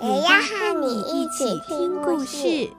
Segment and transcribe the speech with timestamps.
[0.00, 2.70] 也要和你一起听故事。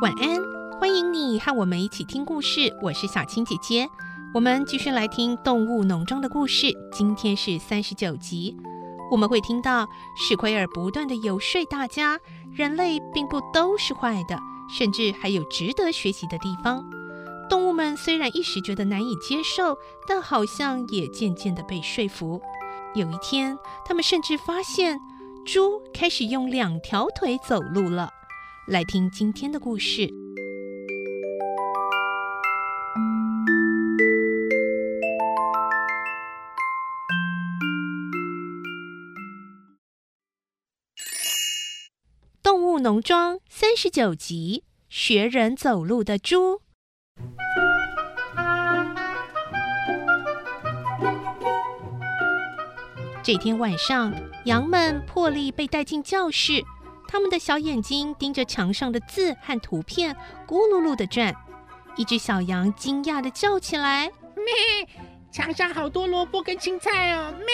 [0.00, 0.40] 晚安，
[0.78, 2.72] 欢迎你和我们一起听故事。
[2.80, 3.88] 我是小青姐姐，
[4.32, 6.68] 我们继续来听《动物农庄》的故事。
[6.92, 8.56] 今天是三十九集，
[9.10, 12.18] 我们会听到史奎尔不断地游说大家，
[12.52, 16.84] 人类并不都是坏的，甚至还有值得学习的地方。
[17.48, 19.76] 动物们虽然一时觉得难以接受，
[20.08, 22.40] 但好像也渐渐地被说服。
[22.94, 24.98] 有一天，他们甚至发现
[25.44, 28.10] 猪开始用两条腿走路了。
[28.66, 30.08] 来听今天的故事，
[42.86, 46.60] 《农庄》三十九集：学人走路的猪。
[53.24, 54.14] 这天晚上，
[54.44, 56.62] 羊们破例被带进教室。
[57.08, 60.14] 他们的小眼睛盯着墙上的字和图片，
[60.46, 61.34] 咕噜噜的转。
[61.96, 64.88] 一只小羊惊讶的叫起来：“咩！
[65.32, 67.46] 墙上好多萝卜跟青菜哦！”咩！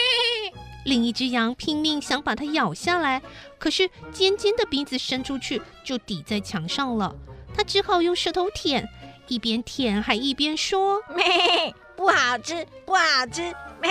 [0.85, 3.23] 另一只羊拼命想把它咬下来，
[3.59, 7.15] 可是尖尖的鼻子伸出去就抵在墙上了。
[7.55, 8.89] 它只好用舌头舔，
[9.29, 11.75] 一边舔还一边说：“咩！
[11.95, 13.43] 不好吃，不好吃！
[13.81, 13.91] 咩！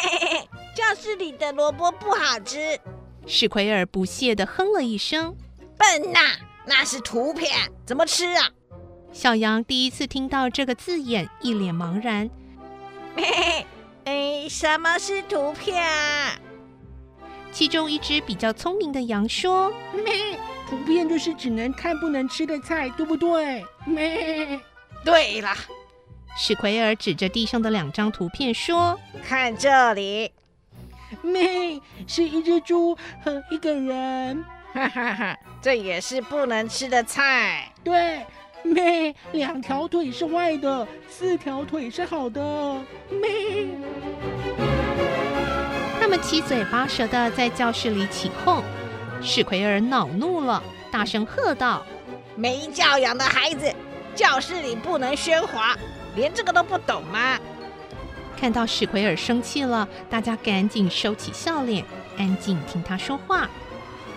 [0.75, 2.80] 教室里的萝卜不好吃。”
[3.28, 5.35] 史奎尔不屑地哼了一声。
[5.78, 6.19] 笨呐，
[6.66, 7.50] 那是图片，
[7.85, 8.50] 怎么吃啊？
[9.13, 12.30] 小羊第一次听到这个字眼，一脸茫然。
[13.16, 13.66] 嘿，
[14.06, 16.21] 哎，什么是图片啊？
[17.51, 20.39] 其中一只比较聪明的羊说：“咩，
[20.69, 24.59] 图片就是只能看不能吃的菜，对不对？”咩，
[25.03, 25.53] 对了。
[26.38, 30.31] 史奎尔指着地上的两张图片说：“看这里，
[31.22, 37.69] 咩，是一只猪和一个人。”哈哈哈，这也是不能吃的菜。
[37.83, 38.25] 对，
[38.63, 42.81] 咩，两条腿是坏的，四条腿是好的。
[43.09, 43.68] 咩，
[46.22, 48.64] 七嘴八舌的在教室里起哄。
[49.22, 50.62] 史奎尔恼怒了，
[50.92, 51.86] 大声喝道
[52.36, 53.74] ：“没教养的孩子，
[54.16, 55.76] 教室里不能喧哗，
[56.16, 57.40] 连这个都不懂吗？”
[58.40, 61.84] 看到史奎尔生气了，大家赶紧收起笑脸，
[62.18, 63.50] 安静听他说话。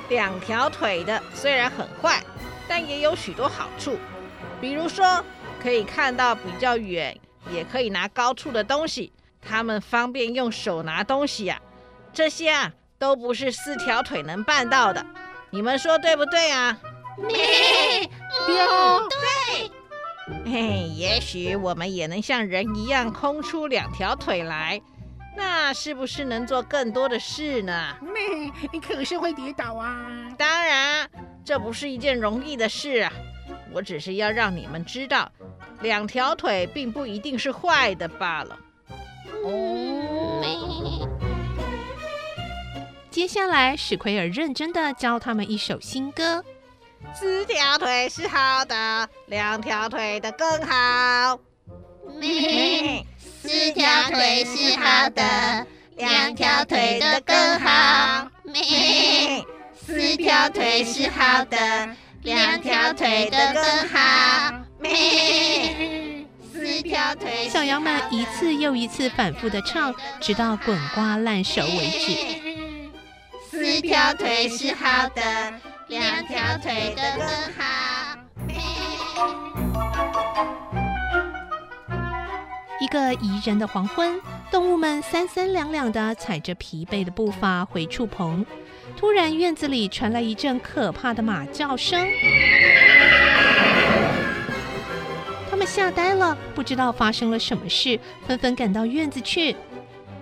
[0.08, 2.22] 两条腿的虽然很坏，
[2.68, 3.98] 但也有许多好处，
[4.60, 5.24] 比如说
[5.62, 7.18] 可以看到比较远，
[7.50, 9.12] 也可以拿高处的东西。
[9.46, 11.60] 他们方便用手拿东西呀，
[12.14, 15.04] 这些啊都不是四条腿能办到的。
[15.50, 16.78] 你们说对不对啊？
[17.28, 18.08] 对，
[18.48, 19.70] 嗯，对。
[20.50, 24.80] 嘿，也许我们也能像人一样空出两条腿来。
[25.36, 27.96] 那是不是能做更多的事呢？
[28.00, 30.06] 咩，你可是会跌倒啊！
[30.38, 31.10] 当然，
[31.44, 33.12] 这不是一件容易的事啊。
[33.72, 35.30] 我只是要让你们知道，
[35.80, 38.56] 两条腿并不一定是坏的罢了。
[39.44, 39.93] 哦，
[43.14, 46.44] 接下来，史奎尔认真的教他们一首新歌：
[47.14, 51.38] 四条腿是好的，两条腿的更好。
[52.18, 53.06] 咩。
[53.40, 55.64] 四条腿是好的，
[55.96, 58.28] 两条腿的更好。
[58.42, 59.44] 咩，
[59.86, 61.88] 四条腿是好的，
[62.22, 64.58] 两条腿的更好。
[64.80, 67.48] 咩，四条腿。
[67.48, 72.43] 小羊们一次又一次反复的唱，直到滚瓜烂熟为止。
[73.64, 75.22] 四条腿是好的，
[75.88, 77.26] 两条腿的更
[77.56, 77.64] 好。
[82.78, 84.20] 一个宜人的黄昏，
[84.50, 88.44] 动物们三三两两的踩着疲惫的步伐回畜棚。
[88.98, 92.06] 突然，院子里传来一阵可怕的马叫声，
[95.50, 99.56] 他们吓呆了，不知道发生了什么事，纷纷赶到院子去。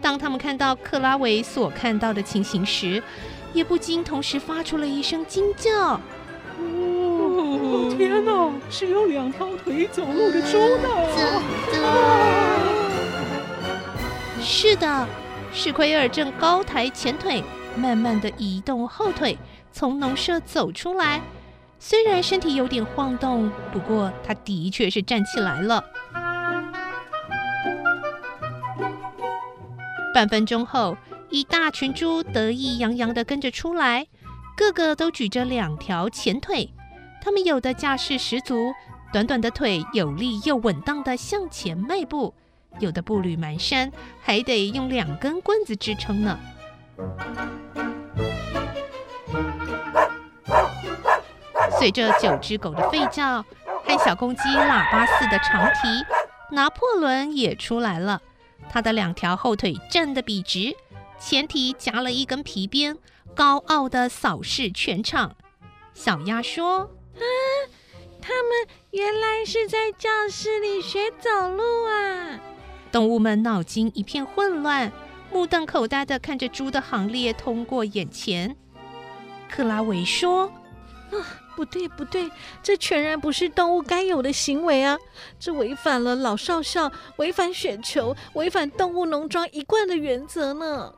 [0.03, 3.03] 当他们看到克拉维所看到的情形时，
[3.55, 5.99] 也不禁同时发出了一声惊叫。
[6.59, 10.89] 哦，天哪，是有两条腿走路的猪呢！
[14.43, 15.07] 是的，
[15.53, 17.43] 史奎尔正高抬前腿，
[17.77, 19.39] 慢慢的移动后腿，
[19.73, 21.23] 从农舍走出来。
[21.79, 25.83] 虽然身体有点晃动，不过他的确是站起来了。
[30.15, 30.97] 半分钟后，
[31.31, 34.07] 一大群猪得意洋洋地跟着出来，
[34.55, 36.73] 个个都举着两条前腿。
[37.23, 38.73] 他们有的架势十足，
[39.13, 42.35] 短短的腿有力又稳当地向前迈步；
[42.79, 46.39] 有的步履蹒跚，还得用两根棍子支撑呢。
[51.79, 53.43] 随着九只狗的吠叫
[53.85, 56.05] 和小公鸡喇叭似的长啼，
[56.55, 58.21] 拿破仑也出来了。
[58.73, 60.75] 他的两条后腿站得笔直，
[61.21, 62.97] 前蹄夹了一根皮鞭，
[63.35, 65.37] 高傲地扫视全场。
[65.93, 66.91] 小鸭说
[67.21, 67.23] ：“啊，
[68.23, 72.41] 他们原来是在教室里学走路啊！”
[72.91, 74.91] 动物们脑筋一片混乱，
[75.31, 78.57] 目瞪口呆地看着猪的行列通过眼前。
[79.51, 80.51] 克拉维说
[81.13, 82.31] ：“啊。”不对，不对，
[82.63, 84.99] 这全然不是动物该有的行为啊！
[85.39, 90.93] 这违反了老少校，违反雪球，违反动物农庄一贯的原则呢。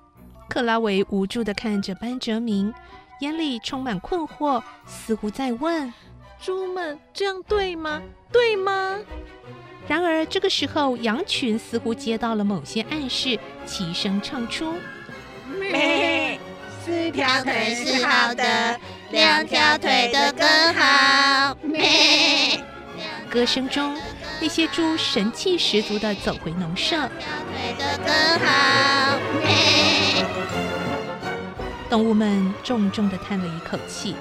[0.48, 2.72] 克拉维无助地看着班哲明，
[3.20, 5.92] 眼里充满困惑，似乎在问
[6.40, 8.02] ：“猪们这样对吗？
[8.30, 8.98] 对吗？”
[9.88, 14.74] 然而这个时候，羊群似乎接到了某些暗示，齐声唱出
[15.58, 16.38] ：“咩，
[16.84, 18.78] 四条腿是好的。”
[19.10, 21.56] 两条腿的更好。
[21.62, 22.62] 咩！
[23.30, 23.96] 歌声中，
[24.40, 26.96] 那些猪神气十足地走回农舍。
[26.96, 29.18] 两条腿的更好。
[29.42, 30.24] 咩！
[31.90, 34.16] 动物们重重地叹了一口气。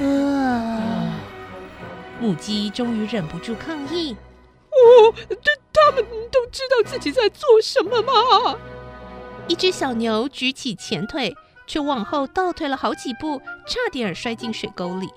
[0.00, 1.14] 啊！
[2.20, 4.16] 母鸡终于忍不住抗议
[4.70, 8.58] ：“哦，这他们都知道自己在做什么吗？”
[9.48, 11.34] 一只小牛举起前腿。
[11.72, 15.08] 却往后倒退了好几步，差点摔进水沟里。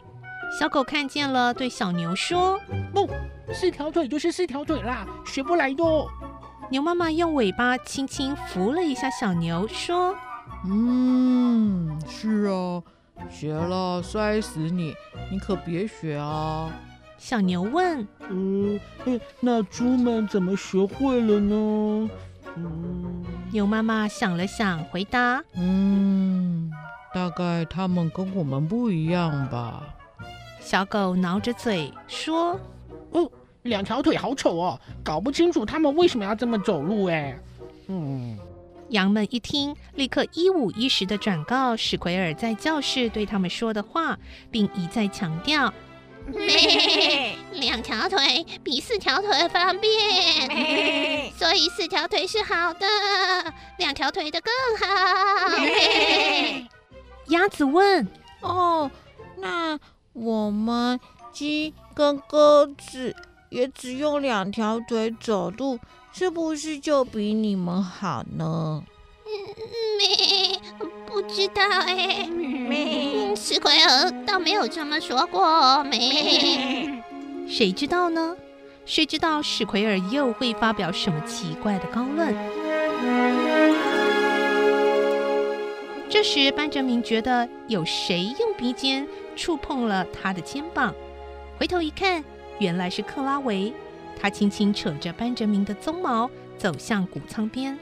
[0.57, 2.57] 小狗看见了，对小牛说
[2.96, 3.10] ：“不，
[3.54, 5.84] 四条腿就是四条腿啦，学不来的。”
[6.72, 10.16] 牛妈妈用尾巴轻轻扶了一下小牛，说
[10.66, 12.81] ：“嗯，是啊，
[13.30, 14.96] 学了摔死你，
[15.30, 16.72] 你可别学啊。”
[17.19, 18.80] 小牛问：“嗯，
[19.42, 22.10] 那猪们怎么学会了呢？”
[22.56, 23.25] 嗯，
[23.56, 26.69] 牛妈妈想了想，回答：“嗯，
[27.13, 29.81] 大概他们跟我们不一样吧。”
[30.60, 32.60] 小狗挠着嘴说
[33.12, 33.31] ：“哦，
[33.62, 37.34] 两条腿好丑哦，搞不清楚他们为什么要这么走路哎。”
[37.88, 38.38] 嗯，
[38.90, 44.19] 羊们一听，立刻一五一十的转告史奎尔在教室对他们说的话，
[44.51, 45.74] 并一再强调。
[46.27, 52.88] 咩， 两条腿比四条腿方便， 所以四条腿是好的，
[53.77, 55.57] 两条腿的更好。
[55.60, 56.66] 咩
[57.30, 58.07] 鸭子问
[58.42, 58.89] ：“哦，
[59.38, 59.80] 那
[60.13, 61.00] 我们
[61.31, 63.16] 鸡跟鸽子
[63.50, 65.80] 也只用两条腿走路，
[66.13, 68.83] 是不是就比你们好呢？”
[69.98, 70.60] 没，
[71.07, 72.30] 不知道哎。
[73.47, 75.84] 史奎尔倒没有这么说过。
[75.84, 77.00] 没，
[77.48, 78.36] 谁知道呢？
[78.88, 82.34] 谁知道史奎尔又会发表什么奇怪的高论？
[86.10, 90.91] 这时，班哲明觉得有谁用鼻尖触碰了他的肩膀，
[91.60, 92.24] 回头一看，
[92.58, 93.72] 原来是克拉维。
[94.20, 96.27] 他轻轻扯着班哲明的鬃毛，
[96.58, 97.77] 走向谷仓边。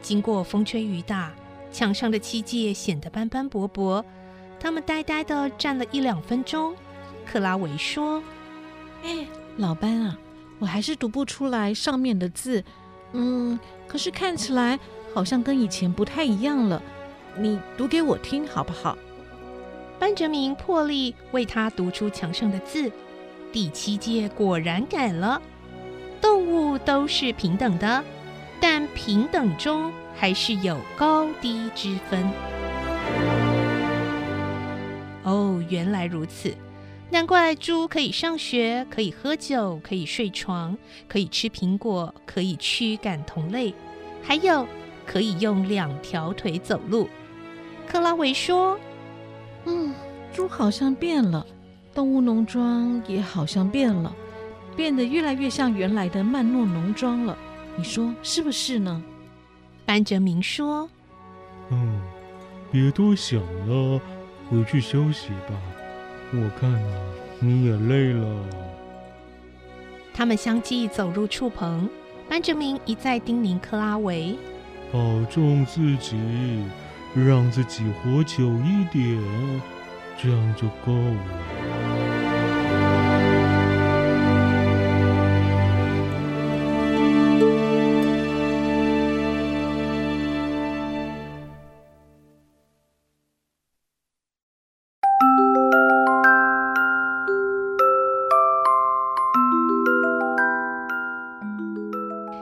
[0.00, 1.30] 经过风吹雨打，
[1.70, 4.04] 墙上的漆芥显得斑斑驳驳。
[4.62, 6.72] 他们呆呆的站了一两分钟。
[7.26, 8.22] 克拉维说
[9.02, 9.26] ：“哎，
[9.56, 10.16] 老班啊，
[10.60, 12.62] 我还是读不出来上面的字。
[13.12, 14.78] 嗯，可是看起来
[15.12, 16.80] 好像跟以前不太一样了。
[17.36, 18.96] 你读给我听好不好？”
[19.98, 22.90] 班哲明破例为他读出墙上的字。
[23.50, 25.42] 第七届果然改了：
[26.20, 28.04] 动物都是平等的。
[28.60, 32.30] 但平等中还是有高低之分。
[35.72, 36.54] 哦，原来如此，
[37.10, 40.76] 难怪猪可以上学，可以喝酒，可以睡床，
[41.08, 43.74] 可以吃苹果，可以驱赶同类，
[44.22, 44.66] 还有
[45.06, 47.08] 可以用两条腿走路。
[47.88, 48.78] 克拉维说
[49.64, 49.94] ：“嗯，
[50.32, 51.46] 猪好像变了，
[51.94, 54.14] 动物农庄也好像变了，
[54.76, 57.36] 变得越来越像原来的曼诺农庄了。”
[57.76, 59.02] 你说是不是呢？
[59.86, 60.88] 班哲明说
[61.72, 62.02] ：“嗯，
[62.70, 64.00] 别多想了，
[64.52, 65.54] 回去休息吧。
[66.30, 66.92] 我看啊，
[67.40, 68.44] 你也累了。
[70.12, 71.88] 他们相继走入畜棚，
[72.28, 74.36] 班哲明一再叮咛克拉维
[74.92, 76.18] ：“保重自己，
[77.14, 79.18] 让自己活久一点，
[80.18, 82.01] 这样就够了。”